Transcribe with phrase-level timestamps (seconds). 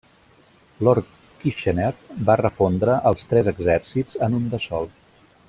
[0.87, 1.11] Lord
[1.43, 1.89] Kitchener
[2.31, 4.91] va refondre els tres exèrcits en un de sol.